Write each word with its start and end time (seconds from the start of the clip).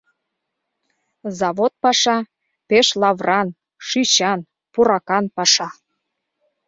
Завод 1.39 1.73
паша— 1.83 2.17
пеш 2.67 2.87
лавран, 3.01 3.47
шӱчан, 3.87 4.39
пуракан 4.73 5.25
паша. 5.35 5.67